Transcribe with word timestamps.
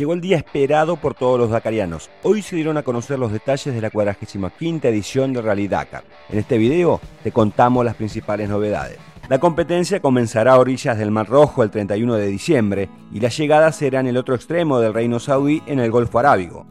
Llegó 0.00 0.14
el 0.14 0.22
día 0.22 0.38
esperado 0.38 0.96
por 0.96 1.12
todos 1.12 1.38
los 1.38 1.50
dakarianos. 1.50 2.08
Hoy 2.22 2.40
se 2.40 2.56
dieron 2.56 2.78
a 2.78 2.82
conocer 2.82 3.18
los 3.18 3.32
detalles 3.32 3.74
de 3.74 3.82
la 3.82 3.90
45 3.90 4.88
edición 4.88 5.34
de 5.34 5.42
Rally 5.42 5.68
Dakar. 5.68 6.04
En 6.30 6.38
este 6.38 6.56
video 6.56 7.02
te 7.22 7.32
contamos 7.32 7.84
las 7.84 7.96
principales 7.96 8.48
novedades. 8.48 8.96
La 9.28 9.38
competencia 9.38 10.00
comenzará 10.00 10.54
a 10.54 10.58
orillas 10.58 10.96
del 10.96 11.10
Mar 11.10 11.28
Rojo 11.28 11.62
el 11.62 11.70
31 11.70 12.14
de 12.14 12.26
diciembre 12.28 12.88
y 13.12 13.20
la 13.20 13.28
llegada 13.28 13.72
será 13.72 14.00
en 14.00 14.06
el 14.06 14.16
otro 14.16 14.34
extremo 14.34 14.80
del 14.80 14.94
Reino 14.94 15.20
Saudí 15.20 15.62
en 15.66 15.80
el 15.80 15.90
Golfo 15.90 16.18
Arábigo. 16.18 16.64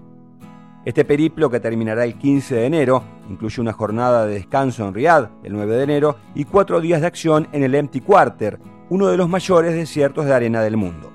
Este 0.83 1.05
periplo, 1.05 1.51
que 1.51 1.59
terminará 1.59 2.05
el 2.05 2.17
15 2.17 2.55
de 2.55 2.65
enero, 2.65 3.03
incluye 3.29 3.61
una 3.61 3.73
jornada 3.73 4.25
de 4.25 4.33
descanso 4.33 4.87
en 4.87 4.95
Riyadh 4.95 5.29
el 5.43 5.53
9 5.53 5.75
de 5.75 5.83
enero 5.83 6.15
y 6.33 6.45
cuatro 6.45 6.81
días 6.81 7.01
de 7.01 7.05
acción 7.05 7.47
en 7.51 7.61
el 7.61 7.75
Empty 7.75 8.01
Quarter, 8.01 8.59
uno 8.89 9.05
de 9.05 9.17
los 9.17 9.29
mayores 9.29 9.75
desiertos 9.75 10.25
de 10.25 10.33
arena 10.33 10.63
del 10.63 10.77
mundo. 10.77 11.08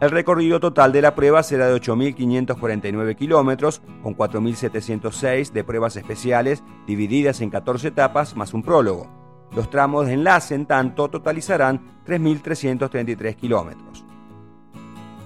El 0.00 0.10
recorrido 0.10 0.58
total 0.58 0.92
de 0.92 1.02
la 1.02 1.14
prueba 1.14 1.42
será 1.42 1.68
de 1.68 1.80
8.549 1.80 3.16
kilómetros, 3.16 3.80
con 4.02 4.16
4.706 4.16 5.52
de 5.52 5.64
pruebas 5.64 5.96
especiales 5.96 6.64
divididas 6.86 7.40
en 7.40 7.50
14 7.50 7.88
etapas 7.88 8.36
más 8.36 8.52
un 8.54 8.62
prólogo. 8.62 9.06
Los 9.54 9.70
tramos 9.70 10.06
de 10.06 10.14
enlace, 10.14 10.56
en 10.56 10.66
tanto, 10.66 11.08
totalizarán 11.08 12.02
3.333 12.06 13.36
kilómetros. 13.36 14.04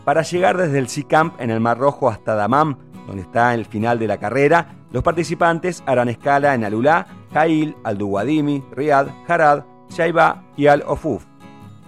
Para 0.05 0.23
llegar 0.23 0.57
desde 0.57 0.79
el 0.79 0.89
Sea-Camp 0.89 1.41
en 1.41 1.51
el 1.51 1.61
Mar 1.61 1.79
Rojo 1.79 2.11
hasta 2.11 2.35
Dammam, 2.35 2.77
donde 3.07 3.23
está 3.23 3.55
el 3.55 3.65
final 3.65 3.99
de 3.99 4.07
la 4.07 4.19
carrera, 4.19 4.75
los 4.93 5.03
participantes 5.03 5.83
harán 5.87 6.09
escala 6.11 6.55
en 6.55 6.65
Alulá, 6.65 7.07
Jail, 7.33 7.75
Al-Duwadimi, 7.85 8.65
Riyadh, 8.73 9.09
Harad, 9.27 9.65
Shaiba 9.91 10.45
y 10.57 10.67
Al-Ofuf. 10.67 11.25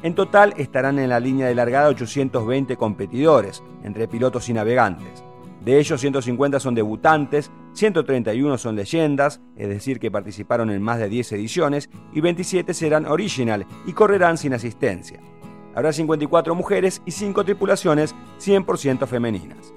En 0.02 0.14
total 0.14 0.54
estarán 0.56 0.98
en 0.98 1.10
la 1.10 1.20
línea 1.20 1.46
de 1.46 1.54
largada 1.54 1.88
820 1.88 2.77
competidores, 2.77 3.62
entre 3.84 4.09
pilotos 4.09 4.48
y 4.48 4.54
navegantes. 4.54 5.23
De 5.62 5.78
ellos 5.78 6.00
150 6.00 6.59
son 6.59 6.74
debutantes, 6.74 7.50
131 7.74 8.57
son 8.57 8.76
leyendas, 8.76 9.42
es 9.57 9.68
decir, 9.68 10.01
que 10.01 10.10
participaron 10.10 10.70
en 10.70 10.80
más 10.80 10.98
de 10.98 11.10
10 11.10 11.32
ediciones, 11.32 11.90
y 12.15 12.23
27 12.23 12.73
serán 12.73 13.04
original 13.04 13.66
y 13.87 13.92
correrán 13.92 14.38
sin 14.38 14.54
asistencia. 14.54 15.20
Habrá 15.74 15.92
54 15.92 16.54
mujeres 16.54 17.02
y 17.04 17.10
5 17.10 17.45
tripulaciones 17.45 18.14
100% 18.40 19.07
femeninas. 19.07 19.74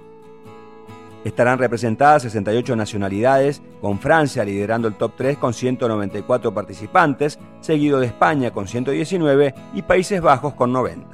Estarán 1.23 1.57
representadas 1.57 2.23
68 2.23 2.75
nacionalidades, 2.75 3.61
con 3.81 3.99
Francia 3.99 4.43
liderando 4.43 4.89
el 4.89 4.95
top 4.95 5.13
3 5.15 5.37
con 5.37 5.53
194 5.53 6.53
participantes, 6.53 7.39
seguido 7.61 7.99
de 7.99 8.07
España 8.07 8.51
con 8.51 8.67
119 8.67 9.55
y 9.73 9.81
Países 9.83 10.21
Bajos 10.21 10.53
con 10.53 10.73
90. 10.73 11.07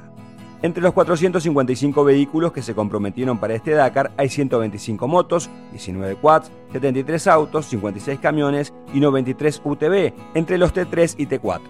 Entre 0.62 0.82
los 0.82 0.92
455 0.92 2.04
vehículos 2.04 2.52
que 2.52 2.60
se 2.60 2.74
comprometieron 2.74 3.38
para 3.38 3.54
este 3.54 3.70
Dakar 3.70 4.10
hay 4.16 4.28
125 4.28 5.08
motos, 5.08 5.48
19 5.70 6.16
quads, 6.16 6.50
73 6.72 7.26
autos, 7.28 7.66
56 7.66 8.18
camiones 8.20 8.74
y 8.92 9.00
93 9.00 9.62
UTV, 9.64 10.12
entre 10.34 10.58
los 10.58 10.74
T3 10.74 11.14
y 11.16 11.26
T4. 11.26 11.60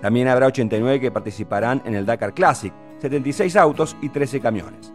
También 0.00 0.28
habrá 0.28 0.46
89 0.46 0.98
que 0.98 1.10
participarán 1.12 1.82
en 1.84 1.94
el 1.94 2.06
Dakar 2.06 2.34
Classic, 2.34 2.72
76 3.00 3.54
autos 3.54 3.96
y 4.00 4.08
13 4.08 4.40
camiones. 4.40 4.92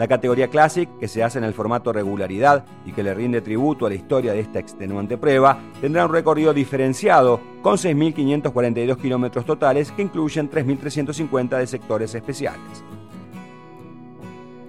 La 0.00 0.08
categoría 0.08 0.48
Classic, 0.48 0.88
que 0.98 1.08
se 1.08 1.22
hace 1.22 1.36
en 1.36 1.44
el 1.44 1.52
formato 1.52 1.92
regularidad 1.92 2.64
y 2.86 2.92
que 2.92 3.02
le 3.02 3.12
rinde 3.12 3.42
tributo 3.42 3.84
a 3.84 3.90
la 3.90 3.96
historia 3.96 4.32
de 4.32 4.40
esta 4.40 4.58
extenuante 4.58 5.18
prueba, 5.18 5.58
tendrá 5.78 6.06
un 6.06 6.12
recorrido 6.14 6.54
diferenciado 6.54 7.38
con 7.60 7.76
6.542 7.76 8.96
kilómetros 8.96 9.44
totales 9.44 9.92
que 9.92 10.00
incluyen 10.00 10.48
3.350 10.48 11.58
de 11.58 11.66
sectores 11.66 12.14
especiales. 12.14 12.82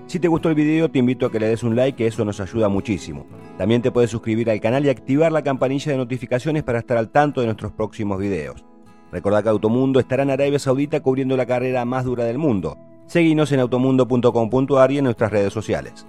Si 0.07 0.19
te 0.19 0.27
gustó 0.27 0.49
el 0.49 0.55
video 0.55 0.91
te 0.91 0.99
invito 0.99 1.27
a 1.27 1.31
que 1.31 1.39
le 1.39 1.47
des 1.47 1.63
un 1.63 1.77
like, 1.77 1.95
que 1.95 2.07
eso 2.07 2.25
nos 2.25 2.41
ayuda 2.41 2.67
muchísimo. 2.67 3.25
También 3.57 3.81
te 3.81 3.89
puedes 3.89 4.11
suscribir 4.11 4.49
al 4.49 4.59
canal 4.59 4.85
y 4.85 4.89
activar 4.89 5.31
la 5.31 5.43
campanilla 5.43 5.93
de 5.93 5.97
notificaciones 5.97 6.63
para 6.63 6.79
estar 6.79 6.97
al 6.97 7.09
tanto 7.09 7.39
de 7.39 7.47
nuestros 7.47 7.71
próximos 7.71 8.19
videos. 8.19 8.65
Recordá 9.13 9.41
que 9.41 9.47
Automundo 9.47 10.01
estará 10.01 10.23
en 10.23 10.31
Arabia 10.31 10.59
Saudita 10.59 10.99
cubriendo 10.99 11.37
la 11.37 11.45
carrera 11.45 11.85
más 11.85 12.03
dura 12.03 12.25
del 12.25 12.37
mundo 12.37 12.77
Seguinos 13.11 13.51
en 13.51 13.59
automundo.com.ar 13.59 14.91
y 14.93 14.99
en 14.99 15.03
nuestras 15.03 15.31
redes 15.31 15.51
sociales. 15.51 16.07